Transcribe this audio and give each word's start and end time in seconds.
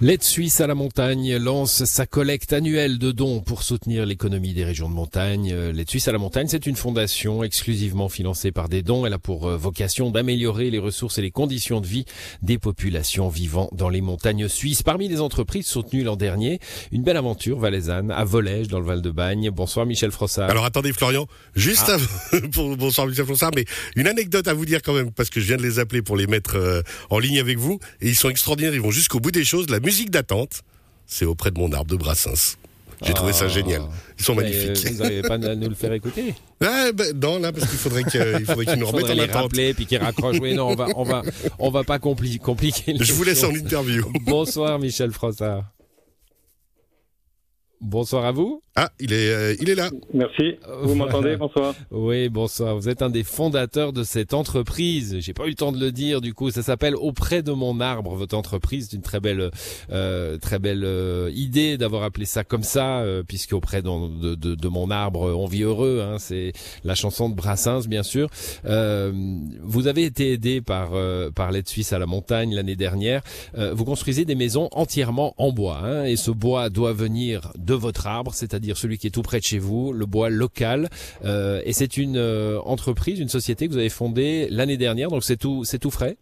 L'aide 0.00 0.22
suisse 0.22 0.60
à 0.60 0.68
la 0.68 0.76
montagne 0.76 1.36
lance 1.38 1.84
sa 1.84 2.06
collecte 2.06 2.52
annuelle 2.52 2.98
de 2.98 3.10
dons 3.10 3.40
pour 3.40 3.64
soutenir 3.64 4.06
l'économie 4.06 4.54
des 4.54 4.64
régions 4.64 4.88
de 4.88 4.94
montagne. 4.94 5.52
L'aide 5.52 5.90
suisse 5.90 6.06
à 6.06 6.12
la 6.12 6.18
montagne, 6.18 6.46
c'est 6.48 6.66
une 6.66 6.76
fondation 6.76 7.42
exclusivement 7.42 8.08
financée 8.08 8.52
par 8.52 8.68
des 8.68 8.82
dons. 8.82 9.06
Elle 9.06 9.12
a 9.14 9.18
pour 9.18 9.48
euh, 9.48 9.56
vocation 9.56 10.10
d'améliorer 10.12 10.70
les 10.70 10.78
ressources 10.78 11.18
et 11.18 11.22
les 11.22 11.32
conditions 11.32 11.80
de 11.80 11.86
vie 11.88 12.04
des 12.42 12.58
populations 12.58 13.28
vivant 13.28 13.68
dans 13.72 13.88
les 13.88 14.00
montagnes 14.00 14.46
suisses. 14.46 14.84
Parmi 14.84 15.08
les 15.08 15.20
entreprises 15.20 15.66
soutenues 15.66 16.04
l'an 16.04 16.14
dernier, 16.14 16.60
une 16.92 17.02
belle 17.02 17.16
aventure 17.16 17.58
valaisanne 17.58 18.12
à 18.12 18.22
Volège 18.22 18.68
dans 18.68 18.78
le 18.78 18.86
Val-de-Bagne. 18.86 19.50
Bonsoir 19.50 19.84
Michel 19.84 20.12
Frossard. 20.12 20.48
Alors 20.48 20.64
attendez 20.64 20.92
Florian, 20.92 21.26
juste 21.56 21.86
Ah. 21.88 21.94
avant, 21.94 22.48
pour, 22.52 22.76
bonsoir 22.76 23.08
Michel 23.08 23.24
Frossard, 23.24 23.50
mais 23.56 23.64
une 23.96 24.06
anecdote 24.06 24.46
à 24.46 24.54
vous 24.54 24.64
dire 24.64 24.80
quand 24.80 24.94
même, 24.94 25.10
parce 25.10 25.28
que 25.28 25.40
je 25.40 25.46
viens 25.46 25.56
de 25.56 25.62
les 25.62 25.80
appeler 25.80 26.02
pour 26.02 26.16
les 26.16 26.28
mettre 26.28 26.54
euh, 26.54 26.82
en 27.10 27.18
ligne 27.18 27.40
avec 27.40 27.58
vous, 27.58 27.80
et 28.00 28.06
ils 28.06 28.14
sont 28.14 28.30
extraordinaires, 28.30 28.74
ils 28.76 28.80
vont 28.80 28.92
jusqu'au 28.92 29.18
bout 29.18 29.32
des 29.32 29.44
choses. 29.44 29.68
La 29.68 29.80
musique 29.88 30.10
d'attente, 30.10 30.60
c'est 31.06 31.24
auprès 31.24 31.50
de 31.50 31.58
mon 31.58 31.72
arbre 31.72 31.90
de 31.90 31.96
Brassens. 31.96 32.56
J'ai 33.00 33.14
trouvé 33.14 33.32
ça 33.32 33.44
Ah. 33.46 33.48
génial. 33.48 33.82
Ils 34.18 34.24
sont 34.24 34.34
magnifiques. 34.34 34.84
euh, 34.84 34.90
Vous 34.90 35.02
n'avez 35.04 35.22
pas 35.22 35.34
à 35.34 35.54
nous 35.54 35.68
le 35.68 35.74
faire 35.74 35.92
écouter? 35.92 36.34
Ah, 36.60 36.90
ben, 36.92 37.16
non, 37.16 37.38
là, 37.38 37.52
parce 37.52 37.68
qu'il 37.70 37.78
faudrait 37.78 38.02
qu'ils 38.02 38.20
nous 38.20 38.38
Il 38.38 38.84
remettent 38.84 39.10
en 39.10 39.14
les 39.14 39.20
attente. 39.22 39.42
rappeler 39.42 39.72
puis 39.72 39.86
qu'ils 39.86 39.98
raccrochent. 39.98 40.40
Oui, 40.40 40.54
non, 40.54 40.70
on 40.70 40.74
va, 40.74 40.88
on 40.96 41.04
va, 41.04 41.22
on 41.60 41.70
va 41.70 41.84
pas 41.84 41.98
compli- 41.98 42.38
compliquer. 42.40 42.96
Je 43.00 43.12
vous 43.12 43.22
laisse 43.22 43.44
en 43.44 43.54
interview. 43.54 44.04
Bonsoir 44.26 44.80
Michel 44.80 45.12
Frossard. 45.12 45.64
Bonsoir 47.80 48.24
à 48.24 48.32
vous. 48.32 48.60
Ah, 48.80 48.90
il 49.00 49.12
est, 49.12 49.32
euh, 49.32 49.56
il 49.60 49.68
est 49.70 49.74
là. 49.74 49.90
Merci. 50.14 50.54
Vous 50.84 50.94
m'entendez 50.94 51.36
Bonsoir. 51.36 51.74
Oui, 51.90 52.28
bonsoir. 52.28 52.76
Vous 52.76 52.88
êtes 52.88 53.02
un 53.02 53.10
des 53.10 53.24
fondateurs 53.24 53.92
de 53.92 54.04
cette 54.04 54.34
entreprise. 54.34 55.16
J'ai 55.18 55.32
pas 55.32 55.46
eu 55.46 55.48
le 55.48 55.54
temps 55.56 55.72
de 55.72 55.80
le 55.80 55.90
dire. 55.90 56.20
Du 56.20 56.32
coup, 56.32 56.52
ça 56.52 56.62
s'appelle 56.62 56.94
Auprès 56.94 57.42
de 57.42 57.50
mon 57.50 57.80
arbre. 57.80 58.14
Votre 58.14 58.36
entreprise, 58.36 58.86
c'est 58.88 58.94
une 58.96 59.02
très 59.02 59.18
belle, 59.18 59.50
euh, 59.90 60.38
très 60.38 60.60
belle 60.60 60.84
euh, 60.84 61.28
idée 61.34 61.76
d'avoir 61.76 62.04
appelé 62.04 62.24
ça 62.24 62.44
comme 62.44 62.62
ça, 62.62 63.00
euh, 63.00 63.24
puisque 63.26 63.52
auprès 63.52 63.82
de, 63.82 64.20
de, 64.20 64.34
de- 64.36 64.54
de 64.54 64.68
mon 64.68 64.92
arbre, 64.92 65.22
on 65.36 65.46
vit 65.46 65.62
heureux. 65.64 66.00
Hein, 66.00 66.18
c'est 66.20 66.52
la 66.84 66.94
chanson 66.94 67.28
de 67.28 67.34
Brassens, 67.34 67.88
bien 67.88 68.04
sûr. 68.04 68.28
Euh, 68.64 69.10
vous 69.60 69.88
avez 69.88 70.04
été 70.04 70.30
aidé 70.30 70.60
par 70.60 70.90
euh, 70.92 71.32
par 71.32 71.50
l'aide 71.50 71.68
suisse 71.68 71.92
à 71.92 71.98
la 71.98 72.06
montagne 72.06 72.54
l'année 72.54 72.76
dernière. 72.76 73.22
Euh, 73.56 73.74
vous 73.74 73.84
construisez 73.84 74.24
des 74.24 74.36
maisons 74.36 74.68
entièrement 74.70 75.34
en 75.36 75.50
bois, 75.50 75.80
hein, 75.82 76.04
et 76.04 76.14
ce 76.14 76.30
bois 76.30 76.70
doit 76.70 76.92
venir 76.92 77.50
de 77.58 77.74
votre 77.74 78.06
arbre, 78.06 78.32
c'est-à-dire 78.34 78.67
celui 78.76 78.98
qui 78.98 79.06
est 79.06 79.10
tout 79.10 79.22
près 79.22 79.38
de 79.38 79.44
chez 79.44 79.58
vous, 79.58 79.92
le 79.92 80.04
bois 80.04 80.28
local. 80.28 80.88
Euh, 81.24 81.62
et 81.64 81.72
c'est 81.72 81.96
une 81.96 82.16
euh, 82.18 82.58
entreprise, 82.60 83.20
une 83.20 83.28
société 83.28 83.66
que 83.66 83.72
vous 83.72 83.78
avez 83.78 83.88
fondée 83.88 84.48
l'année 84.50 84.76
dernière, 84.76 85.08
donc 85.08 85.24
c'est 85.24 85.36
tout, 85.38 85.64
c'est 85.64 85.78
tout 85.78 85.90
frais? 85.90 86.16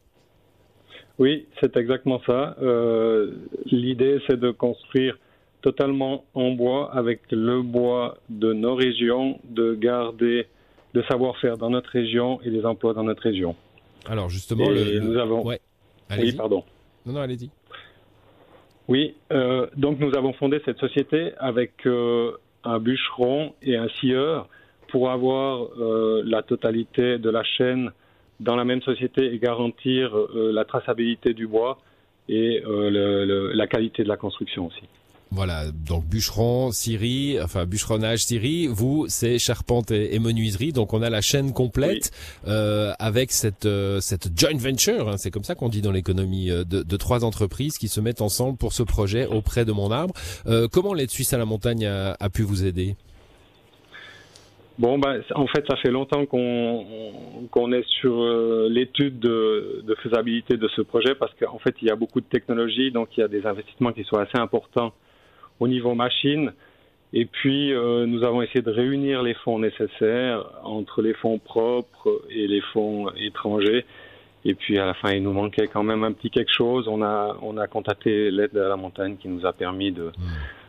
Oui, 1.19 1.47
c'est 1.61 1.77
exactement 1.77 2.21
ça. 2.27 2.57
Euh, 2.63 3.33
L'idée, 3.65 4.19
c'est 4.27 4.39
de 4.39 4.51
construire 4.51 5.19
totalement 5.63 6.25
en 6.35 6.51
bois 6.53 6.93
avec 6.95 7.23
le 7.31 7.63
bois 7.63 8.19
de 8.29 8.53
nos 8.53 8.75
régions, 8.75 9.41
de 9.49 9.75
garder 9.75 10.47
le 10.93 11.03
savoir-faire 11.05 11.57
dans 11.57 11.71
notre 11.71 11.91
région 11.91 12.41
et 12.43 12.51
les 12.51 12.65
emplois 12.65 12.93
dans 12.95 13.03
notre 13.03 13.23
région. 13.23 13.57
Alors 14.07 14.29
justement, 14.29 14.71
et 14.71 14.75
le, 14.75 14.85
le- 14.85 15.01
nous 15.01 15.19
avons. 15.19 15.45
ouais. 15.45 15.61
oui, 16.19 16.33
pardon. 16.33 16.63
non, 17.05 17.15
non, 17.15 17.21
allez-y. 17.21 17.51
Oui, 18.89 19.15
euh, 19.33 19.67
donc 19.77 19.99
nous 19.99 20.17
avons 20.17 20.33
fondé 20.33 20.61
cette 20.65 20.79
société 20.79 21.33
avec 21.39 21.73
euh, 21.87 22.33
un 22.65 22.79
bûcheron 22.79 23.53
et 23.63 23.77
un 23.77 23.89
scieur 23.89 24.49
pour 24.89 25.11
avoir 25.11 25.67
euh, 25.81 26.23
la 26.25 26.43
totalité 26.43 27.19
de 27.19 27.31
la 27.31 27.43
chaîne 27.43 27.91
dans 28.39 28.55
la 28.55 28.65
même 28.65 28.83
société 28.83 29.33
et 29.33 29.39
garantir 29.39 30.17
euh, 30.17 30.53
la 30.53 30.65
traçabilité 30.65 31.35
du 31.35 31.47
bois 31.49 31.79
et 32.29 32.61
le- 32.67 33.53
la 33.53 33.67
qualité 33.67 34.03
de 34.03 34.09
la 34.09 34.17
construction 34.17 34.67
aussi. 34.67 34.83
Voilà, 35.33 35.73
donc 35.73 36.07
bûcheron, 36.07 36.71
scierie, 36.71 37.39
enfin 37.43 37.67
bûcheronnage, 37.67 38.25
scierie, 38.25 38.69
vous 38.69 39.07
c'est 39.09 39.39
charpente 39.41 39.91
et, 39.91 40.15
et 40.15 40.19
menuiserie, 40.21 40.73
donc 40.73 40.95
on 40.95 41.03
a 41.03 41.11
la 41.11 41.21
chaîne 41.21 41.53
complète 41.53 42.13
euh, 42.47 42.93
avec 43.01 43.33
cette 43.33 43.67
euh, 43.67 44.01
cette 44.01 44.39
joint 44.39 44.57
venture, 44.57 45.09
hein, 45.09 45.17
c'est 45.17 45.33
comme 45.33 45.43
ça 45.43 45.57
qu'on 45.57 45.69
dit 45.69 45.83
dans 45.83 45.91
l'économie, 45.91 46.51
euh, 46.51 46.63
de, 46.65 46.85
de 46.85 46.97
trois 46.97 47.25
entreprises 47.25 47.77
qui 47.77 47.89
se 47.89 48.01
mettent 48.01 48.23
ensemble 48.23 48.57
pour 48.57 48.73
ce 48.73 48.85
projet 48.85 49.27
auprès 49.27 49.65
de 49.65 49.73
mon 49.73 49.91
arbre. 49.91 50.15
Euh, 50.47 50.69
comment 50.71 50.95
l'aide 50.95 51.11
suisse 51.11 51.33
à 51.33 51.39
la 51.39 51.45
montagne 51.45 51.85
a, 51.87 52.17
a 52.19 52.31
pu 52.31 52.43
vous 52.43 52.65
aider? 52.65 52.95
Bon, 54.79 54.99
ben, 54.99 55.23
en 55.35 55.47
fait, 55.47 55.65
ça 55.69 55.77
fait 55.79 55.91
longtemps 55.91 56.25
qu'on 56.27 56.87
qu'on 57.51 57.73
est 57.73 57.85
sur 58.01 58.23
euh, 58.23 58.69
l'étude 58.71 59.19
de, 59.19 59.83
de 59.85 59.95
faisabilité 59.97 60.57
de 60.57 60.69
ce 60.77 60.83
projet 60.83 61.15
parce 61.15 61.33
qu'en 61.35 61.59
fait, 61.59 61.75
il 61.83 61.89
y 61.89 61.91
a 61.91 61.97
beaucoup 61.97 62.21
de 62.21 62.27
technologies, 62.27 62.93
donc 62.93 63.09
il 63.17 63.21
y 63.21 63.23
a 63.25 63.29
des 63.29 63.45
investissements 63.45 63.93
qui 63.93 64.05
sont 64.05 64.17
assez 64.17 64.39
importants 64.39 64.93
au 65.61 65.69
niveau 65.69 65.95
machine. 65.95 66.53
Et 67.13 67.25
puis, 67.25 67.73
euh, 67.73 68.05
nous 68.07 68.25
avons 68.25 68.43
essayé 68.43 68.63
de 68.63 68.71
réunir 68.71 69.23
les 69.23 69.35
fonds 69.35 69.59
nécessaires 69.59 70.45
entre 70.65 71.03
les 71.03 71.15
fonds 71.15 71.39
propres 71.39 72.23
et 72.31 72.47
les 72.47 72.61
fonds 72.73 73.11
étrangers. 73.17 73.85
Et 74.45 74.55
puis, 74.55 74.79
à 74.79 74.87
la 74.87 74.95
fin, 74.95 75.13
il 75.13 75.23
nous 75.23 75.33
manquait 75.33 75.69
quand 75.69 75.83
même 75.83 76.05
un 76.05 76.13
petit 76.13 76.31
quelque 76.31 76.53
chose. 76.53 76.89
On 76.89 77.03
a, 77.03 77.37
on 77.43 77.57
a 77.57 77.67
contacté 77.67 78.31
l'aide 78.31 78.57
à 78.57 78.69
la 78.69 78.77
montagne 78.77 79.17
qui 79.17 79.29
nous 79.29 79.47
a 79.47 79.53
permis 79.53 79.93
de, 79.93 80.13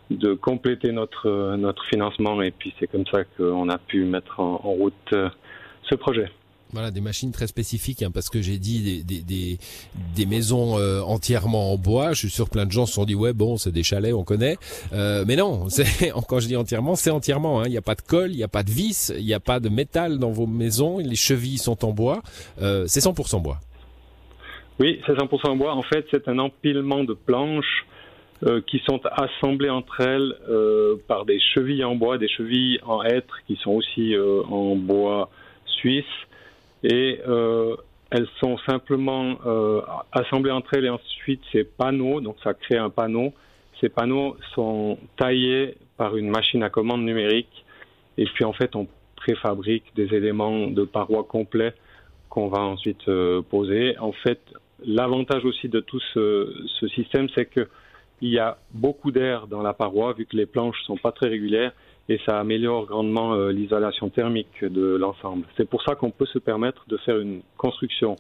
de 0.09 0.33
compléter 0.33 0.91
notre, 0.91 1.55
notre 1.57 1.85
financement. 1.85 2.41
Et 2.41 2.51
puis, 2.51 2.73
c'est 2.79 2.87
comme 2.87 3.05
ça 3.07 3.23
qu'on 3.23 3.69
a 3.69 3.77
pu 3.77 4.03
mettre 4.05 4.39
en, 4.39 4.61
en 4.63 4.71
route 4.71 4.93
euh, 5.13 5.29
ce 5.83 5.95
projet. 5.95 6.29
Voilà, 6.73 6.91
des 6.91 6.99
machines 7.01 7.31
très 7.31 7.47
spécifiques, 7.47 8.03
hein, 8.03 8.11
parce 8.13 8.29
que 8.29 8.41
j'ai 8.41 8.57
dit 8.57 8.81
des, 8.81 9.03
des, 9.03 9.21
des, 9.21 9.57
des 10.15 10.25
maisons 10.25 10.77
euh, 10.77 11.01
entièrement 11.01 11.71
en 11.71 11.77
bois. 11.77 12.11
Je 12.11 12.19
suis 12.19 12.29
sûr 12.29 12.45
que 12.45 12.51
plein 12.51 12.65
de 12.65 12.71
gens 12.71 12.85
se 12.85 12.93
sont 12.93 13.05
dit 13.05 13.15
ouais 13.15 13.31
bon 13.33 13.55
c'est 13.57 13.71
des 13.71 13.83
chalets, 13.83 14.13
on 14.13 14.23
connaît. 14.23 14.57
Euh, 14.93 15.23
mais 15.25 15.35
non, 15.37 15.69
c'est 15.69 16.11
quand 16.27 16.39
je 16.39 16.47
dis 16.47 16.55
entièrement, 16.57 16.95
c'est 16.95 17.09
entièrement. 17.11 17.61
hein. 17.61 17.63
Il 17.67 17.71
n'y 17.71 17.77
a 17.77 17.81
pas 17.81 17.95
de 17.95 18.01
colle, 18.01 18.31
il 18.31 18.37
n'y 18.37 18.43
a 18.43 18.47
pas 18.49 18.63
de 18.63 18.71
vis, 18.71 19.13
il 19.17 19.25
n'y 19.25 19.33
a 19.33 19.39
pas 19.39 19.59
de 19.59 19.69
métal 19.69 20.17
dans 20.19 20.31
vos 20.31 20.45
maisons. 20.47 20.97
Les 20.97 21.15
chevilles 21.15 21.57
sont 21.57 21.85
en 21.85 21.91
bois. 21.93 22.21
Euh, 22.61 22.83
c'est 22.87 22.99
100% 22.99 23.41
bois. 23.41 23.59
Oui, 24.79 25.01
c'est 25.05 25.13
100% 25.13 25.47
en 25.49 25.55
bois. 25.55 25.73
En 25.73 25.83
fait, 25.83 26.05
c'est 26.11 26.27
un 26.27 26.37
empilement 26.37 27.03
de 27.03 27.13
planches 27.13 27.85
euh, 28.43 28.61
qui 28.67 28.79
sont 28.87 28.99
assemblées 29.11 29.69
entre 29.71 30.01
elles 30.01 30.33
euh, 30.49 30.95
par 31.07 31.25
des 31.25 31.39
chevilles 31.39 31.83
en 31.83 31.95
bois, 31.95 32.17
des 32.19 32.27
chevilles 32.27 32.79
en 32.85 33.01
hêtre 33.03 33.37
qui 33.47 33.55
sont 33.63 33.71
aussi 33.71 34.13
euh, 34.13 34.43
en 34.43 34.75
bois 34.75 35.31
suisse. 35.65 36.05
Et 36.83 37.19
euh, 37.27 37.75
elles 38.11 38.27
sont 38.39 38.57
simplement 38.59 39.37
euh, 39.45 39.81
assemblées 40.11 40.51
entre 40.51 40.75
elles 40.75 40.85
et 40.85 40.89
ensuite 40.89 41.41
ces 41.51 41.63
panneaux, 41.63 42.21
donc 42.21 42.37
ça 42.43 42.53
crée 42.53 42.77
un 42.77 42.89
panneau. 42.89 43.33
Ces 43.81 43.89
panneaux 43.89 44.37
sont 44.53 44.97
taillés 45.17 45.75
par 45.97 46.15
une 46.15 46.29
machine 46.29 46.63
à 46.63 46.69
commande 46.69 47.03
numérique 47.03 47.65
et 48.17 48.25
puis 48.25 48.43
en 48.45 48.53
fait 48.53 48.75
on 48.75 48.87
préfabrique 49.15 49.85
des 49.95 50.13
éléments 50.15 50.67
de 50.67 50.83
parois 50.83 51.23
complets 51.23 51.73
qu'on 52.29 52.47
va 52.47 52.59
ensuite 52.59 53.07
euh, 53.07 53.41
poser. 53.41 53.97
En 53.97 54.11
fait, 54.11 54.39
l'avantage 54.85 55.43
aussi 55.43 55.69
de 55.69 55.79
tout 55.79 55.99
ce, 56.13 56.53
ce 56.79 56.87
système, 56.89 57.27
c'est 57.35 57.45
que 57.45 57.67
il 58.21 58.29
y 58.29 58.39
a 58.39 58.57
beaucoup 58.73 59.11
d'air 59.11 59.47
dans 59.47 59.61
la 59.61 59.73
paroi 59.73 60.13
vu 60.13 60.25
que 60.25 60.35
les 60.35 60.45
planches 60.45 60.81
sont 60.85 60.97
pas 60.97 61.11
très 61.11 61.27
régulières 61.29 61.71
et 62.09 62.19
ça 62.25 62.39
améliore 62.39 62.85
grandement 62.85 63.33
euh, 63.33 63.51
l'isolation 63.51 64.09
thermique 64.09 64.63
de 64.63 64.95
l'ensemble. 64.95 65.45
C'est 65.57 65.67
pour 65.69 65.83
ça 65.83 65.95
qu'on 65.95 66.09
peut 66.11 66.25
se 66.25 66.39
permettre 66.39 66.83
de 66.87 66.97
faire 66.97 67.19
une 67.19 67.41
construction 67.57 68.15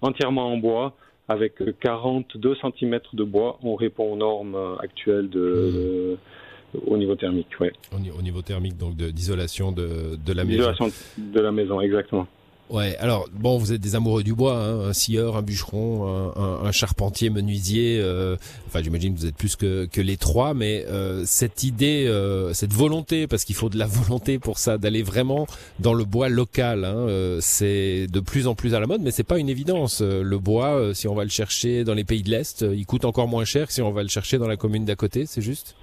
entièrement 0.00 0.46
en 0.52 0.56
bois 0.56 0.94
avec 1.28 1.60
euh, 1.60 1.72
42 1.80 2.54
cm 2.62 3.00
de 3.12 3.24
bois. 3.24 3.58
On 3.62 3.74
répond 3.74 4.12
aux 4.12 4.16
normes 4.16 4.54
euh, 4.54 4.76
actuelles 4.78 5.28
de, 5.28 5.40
de- 5.40 6.80
au 6.86 6.96
niveau 6.96 7.14
thermique. 7.16 7.48
Ouais. 7.60 7.72
Au, 7.94 7.98
ni- 7.98 8.10
au 8.10 8.22
niveau 8.22 8.40
thermique, 8.42 8.76
donc 8.78 8.94
d'isolation 8.94 9.72
de, 9.72 10.16
de 10.16 10.32
la 10.32 10.44
maison. 10.44 10.70
L'isolation 10.70 10.88
de 11.18 11.40
la 11.40 11.50
maison, 11.52 11.80
exactement. 11.80 12.26
Ouais, 12.70 12.96
alors 12.98 13.26
bon, 13.32 13.56
vous 13.56 13.72
êtes 13.72 13.80
des 13.80 13.94
amoureux 13.94 14.22
du 14.22 14.34
bois, 14.34 14.54
hein, 14.58 14.88
un 14.88 14.92
scieur, 14.92 15.36
un 15.36 15.42
bûcheron, 15.42 16.06
un, 16.06 16.38
un- 16.38 16.66
un 16.66 16.70
charpentier, 16.72 17.30
menuisier. 17.30 17.98
euh, 17.98 18.36
enfin, 18.66 18.82
j'imagine 18.82 19.14
que 19.14 19.20
vous 19.20 19.26
êtes 19.26 19.36
plus 19.36 19.56
que, 19.56 19.86
que 19.86 20.02
les 20.02 20.18
trois, 20.18 20.52
mais 20.52 20.84
euh, 20.86 21.22
cette 21.24 21.62
idée, 21.64 22.04
euh, 22.06 22.52
cette 22.52 22.74
volonté, 22.74 23.26
parce 23.26 23.44
qu'il 23.44 23.54
faut 23.54 23.70
de 23.70 23.78
la 23.78 23.86
volonté 23.90 24.38
pour 24.38 24.58
ça, 24.58 24.76
d'aller 24.76 25.02
vraiment 25.02 25.46
dans 25.78 25.94
le 25.94 26.04
bois 26.04 26.28
local, 26.28 26.84
hein, 26.84 26.94
euh, 27.08 27.38
c'est 27.40 28.06
de 28.06 28.20
plus 28.20 28.46
en 28.46 28.54
plus 28.54 28.74
à 28.74 28.80
la 28.80 28.86
mode, 28.86 29.00
mais 29.00 29.12
c'est 29.12 29.22
pas 29.24 29.38
une 29.38 29.48
évidence. 29.48 30.02
Euh, 30.02 30.22
Le 30.22 30.38
bois, 30.38 30.74
euh, 30.76 30.92
si 30.92 31.08
on 31.08 31.14
va 31.14 31.24
le 31.24 31.30
chercher 31.30 31.84
dans 31.84 31.94
les 31.94 32.04
pays 32.04 32.22
de 32.22 32.28
l'est, 32.30 32.60
il 32.60 32.84
coûte 32.84 33.06
encore 33.06 33.28
moins 33.28 33.46
cher 33.46 33.68
que 33.68 33.72
si 33.72 33.80
on 33.80 33.92
va 33.92 34.02
le 34.02 34.10
chercher 34.10 34.36
dans 34.36 34.46
la 34.48 34.58
commune 34.58 34.84
d'à 34.84 34.94
côté. 34.94 35.24
C'est 35.24 35.40
juste? 35.40 35.74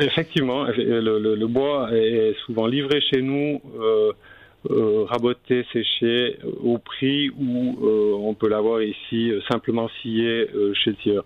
Effectivement, 0.00 0.64
le, 0.64 1.00
le- 1.18 1.34
le 1.36 1.46
bois 1.46 1.90
est 1.94 2.34
souvent 2.44 2.66
livré 2.66 3.00
chez 3.02 3.22
nous, 3.22 3.60
euh, 3.80 4.12
euh, 4.70 5.04
raboté, 5.04 5.66
séché, 5.72 6.38
euh, 6.44 6.50
au 6.62 6.78
prix 6.78 7.30
où 7.30 7.78
euh, 7.82 8.14
on 8.14 8.34
peut 8.34 8.48
l'avoir 8.48 8.82
ici 8.82 9.30
euh, 9.30 9.40
simplement 9.50 9.88
scié 10.00 10.48
euh, 10.54 10.72
chez 10.74 10.90
le 10.90 10.96
scieur. 10.96 11.24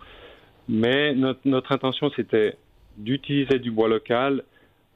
Mais 0.68 1.14
notre, 1.14 1.40
notre 1.44 1.72
intention, 1.72 2.10
c'était 2.16 2.56
d'utiliser 2.96 3.58
du 3.58 3.70
bois 3.70 3.88
local 3.88 4.42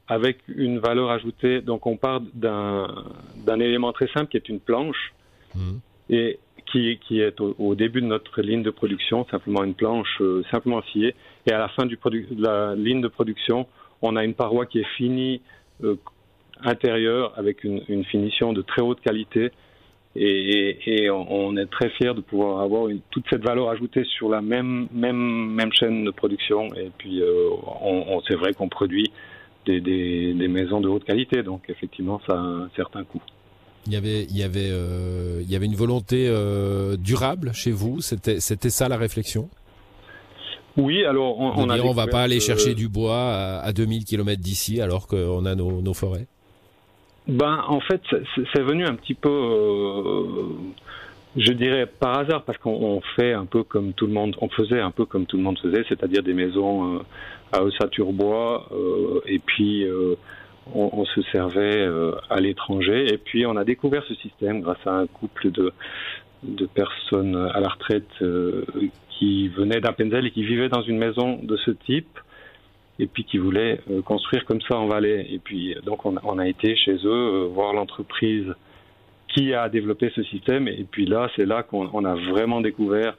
avec 0.08 0.38
une 0.48 0.78
valeur 0.78 1.10
ajoutée. 1.10 1.60
Donc 1.60 1.86
on 1.86 1.96
part 1.96 2.20
d'un 2.34 3.60
élément 3.60 3.92
très 3.92 4.08
simple 4.08 4.28
qui 4.28 4.36
est 4.36 4.48
une 4.48 4.58
planche 4.58 5.12
Mhm. 5.54 5.80
et 6.08 6.38
qui, 6.70 6.98
qui 7.06 7.20
est 7.20 7.40
au, 7.40 7.74
début 7.74 8.00
de 8.00 8.06
notre 8.06 8.42
ligne 8.42 8.62
de 8.62 8.70
production, 8.70 9.26
simplement 9.30 9.64
une 9.64 9.74
planche 9.74 10.22
simplement 10.50 10.82
sciée. 10.82 11.14
Et 11.46 11.52
à 11.52 11.58
la 11.58 11.68
fin 11.68 11.84
du 11.84 11.96
de 11.96 12.42
la 12.42 12.76
ligne 12.76 13.00
de 13.00 13.08
production, 13.08 13.66
on 14.02 14.14
a 14.14 14.24
une 14.24 14.34
paroi 14.34 14.66
qui 14.66 14.78
est 14.78 14.88
finie 14.96 15.40
intérieure 16.64 17.32
avec 17.36 17.64
une, 17.64 17.82
une, 17.88 18.04
finition 18.04 18.52
de 18.52 18.62
très 18.62 18.82
haute 18.82 19.00
qualité. 19.00 19.50
Et, 20.16 20.78
et, 20.86 21.10
on 21.10 21.56
est 21.56 21.66
très 21.66 21.88
fiers 21.90 22.14
de 22.14 22.20
pouvoir 22.20 22.60
avoir 22.60 22.88
une, 22.88 23.00
toute 23.10 23.24
cette 23.30 23.42
valeur 23.42 23.70
ajoutée 23.70 24.04
sur 24.04 24.28
la 24.28 24.40
même, 24.40 24.88
même, 24.92 25.52
même 25.52 25.72
chaîne 25.72 26.04
de 26.04 26.10
production. 26.10 26.66
Et 26.74 26.90
puis, 26.98 27.22
on, 27.82 28.16
on 28.16 28.22
c'est 28.28 28.34
vrai 28.34 28.52
qu'on 28.52 28.68
produit 28.68 29.10
des, 29.66 29.80
des, 29.80 30.34
des, 30.34 30.48
maisons 30.48 30.80
de 30.80 30.88
haute 30.88 31.04
qualité. 31.04 31.42
Donc, 31.42 31.62
effectivement, 31.68 32.20
ça 32.26 32.34
a 32.34 32.40
un 32.40 32.70
certain 32.76 33.04
coût. 33.04 33.22
Il 33.86 33.92
y 33.92 33.96
avait, 33.96 34.24
il 34.24 34.36
y 34.36 34.42
avait, 34.42 34.70
euh, 34.70 35.40
il 35.42 35.50
y 35.50 35.56
avait 35.56 35.66
une 35.66 35.74
volonté 35.74 36.26
euh, 36.28 36.96
durable 36.96 37.52
chez 37.54 37.72
vous. 37.72 38.00
C'était, 38.00 38.40
c'était 38.40 38.70
ça 38.70 38.88
la 38.88 38.96
réflexion? 38.96 39.48
Oui, 40.76 41.04
alors 41.04 41.38
on, 41.40 41.52
on 41.56 41.70
a. 41.70 41.78
On 41.80 41.92
va 41.92 42.06
pas 42.06 42.22
aller 42.22 42.40
chercher 42.40 42.74
du 42.74 42.88
bois 42.88 43.32
à, 43.32 43.60
à 43.60 43.72
2000 43.72 44.04
km 44.04 44.40
d'ici 44.40 44.80
alors 44.80 45.06
qu'on 45.06 45.44
a 45.44 45.54
nos, 45.54 45.82
nos, 45.82 45.94
forêts. 45.94 46.26
Ben, 47.30 47.62
en 47.68 47.78
fait, 47.78 48.02
c'est 48.52 48.62
venu 48.62 48.84
un 48.84 48.96
petit 48.96 49.14
peu, 49.14 49.30
euh, 49.30 50.48
je 51.36 51.52
dirais 51.52 51.86
par 51.86 52.18
hasard, 52.18 52.42
parce 52.42 52.58
qu'on 52.58 53.00
fait 53.14 53.32
un 53.32 53.46
peu 53.46 53.62
comme 53.62 53.92
tout 53.92 54.08
le 54.08 54.12
monde, 54.12 54.34
on 54.40 54.48
faisait 54.48 54.80
un 54.80 54.90
peu 54.90 55.04
comme 55.04 55.26
tout 55.26 55.36
le 55.36 55.44
monde 55.44 55.56
faisait, 55.60 55.84
c'est-à-dire 55.88 56.24
des 56.24 56.32
maisons 56.32 56.96
euh, 56.96 56.98
à 57.52 57.62
ossature 57.62 58.12
bois, 58.12 58.66
euh, 58.72 59.20
et 59.26 59.38
puis 59.38 59.86
on, 60.74 60.90
on, 60.92 61.04
se 61.04 61.22
servait 61.30 61.88
à 62.28 62.40
l'étranger, 62.40 63.06
et 63.12 63.18
puis 63.18 63.46
on 63.46 63.56
a 63.56 63.62
découvert 63.62 64.02
ce 64.08 64.14
système 64.14 64.60
grâce 64.60 64.84
à 64.84 64.90
un 64.90 65.06
couple 65.06 65.52
de, 65.52 65.72
de 66.42 66.66
personnes 66.66 67.36
à 67.54 67.60
la 67.60 67.68
retraite 67.68 68.10
qui 69.10 69.46
venaient 69.48 69.80
d'Appenzell 69.80 70.26
et 70.26 70.32
qui 70.32 70.42
vivaient 70.42 70.68
dans 70.68 70.82
une 70.82 70.98
maison 70.98 71.38
de 71.40 71.56
ce 71.58 71.70
type 71.70 72.18
et 73.00 73.06
puis 73.06 73.24
qui 73.24 73.38
voulaient 73.38 73.80
euh, 73.90 74.02
construire 74.02 74.44
comme 74.44 74.60
ça 74.60 74.76
en 74.76 74.86
Valais. 74.86 75.26
Et 75.30 75.38
puis 75.38 75.74
donc 75.84 76.04
on, 76.04 76.38
a 76.38 76.46
été 76.46 76.76
chez 76.76 76.96
eux 77.04 77.06
euh, 77.06 77.46
voir 77.46 77.72
l'entreprise 77.72 78.52
qui 79.28 79.54
a 79.54 79.68
développé 79.68 80.12
ce 80.14 80.22
système. 80.24 80.68
Et 80.68 80.86
puis 80.88 81.06
là, 81.06 81.28
c'est 81.34 81.46
là 81.46 81.62
qu'on 81.62 82.04
a 82.04 82.14
vraiment 82.14 82.60
découvert 82.60 83.16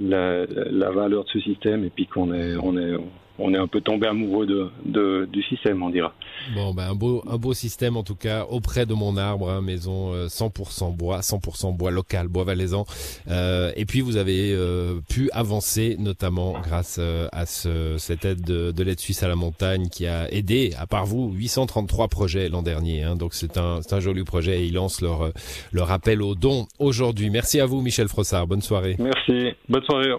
la, 0.00 0.46
valeur 0.90 1.24
de 1.24 1.28
ce 1.28 1.40
système 1.40 1.84
et 1.84 1.90
puis 1.90 2.06
qu'on 2.06 2.30
on 2.30 2.76
est, 2.78 2.96
on 3.38 3.52
est 3.52 3.58
un 3.58 3.66
peu 3.66 3.80
tombé 3.80 4.06
amoureux 4.06 4.46
de, 4.46 4.68
de, 4.84 5.28
du 5.32 5.42
système, 5.42 5.82
on 5.82 5.90
dira. 5.90 6.12
Bon, 6.54 6.72
ben 6.72 6.90
un 6.90 6.94
beau, 6.94 7.22
un 7.28 7.36
beau 7.36 7.52
système 7.52 7.96
en 7.96 8.02
tout 8.02 8.14
cas 8.14 8.44
auprès 8.48 8.86
de 8.86 8.94
mon 8.94 9.16
arbre, 9.16 9.50
hein, 9.50 9.60
maison 9.60 10.14
100% 10.26 10.88
euh, 10.88 10.90
bois, 10.90 11.20
100% 11.20 11.76
bois 11.76 11.90
local, 11.90 12.28
bois 12.28 12.44
valaisan. 12.44 12.84
Euh, 13.28 13.72
et 13.76 13.86
puis 13.86 14.00
vous 14.00 14.16
avez 14.16 14.52
euh, 14.52 15.00
pu 15.08 15.30
avancer 15.32 15.96
notamment 15.98 16.54
grâce 16.62 16.98
euh, 17.00 17.28
à 17.32 17.46
ce, 17.46 17.96
cette 17.98 18.24
aide 18.24 18.42
de, 18.42 18.70
de 18.70 18.82
l'aide 18.82 19.00
suisse 19.00 19.22
à 19.22 19.28
la 19.28 19.36
montagne 19.36 19.88
qui 19.88 20.06
a 20.06 20.30
aidé, 20.32 20.72
à 20.78 20.86
part 20.86 21.06
vous, 21.06 21.32
833 21.32 22.08
projets 22.08 22.48
l'an 22.48 22.62
dernier. 22.62 23.02
Hein, 23.02 23.16
donc 23.16 23.34
c'est 23.34 23.56
un, 23.56 23.82
c'est 23.82 23.94
un 23.94 24.00
joli 24.00 24.22
projet 24.22 24.60
et 24.60 24.66
ils 24.66 24.74
lancent 24.74 25.00
leur, 25.00 25.32
leur 25.72 25.90
appel 25.90 26.22
aux 26.22 26.34
dons 26.34 26.66
aujourd'hui. 26.78 27.30
Merci 27.30 27.60
à 27.60 27.66
vous, 27.66 27.80
Michel 27.80 28.08
Frossard. 28.08 28.46
Bonne 28.46 28.62
soirée. 28.62 28.96
Merci. 28.98 29.54
Bonne 29.68 29.82
soirée. 29.84 30.12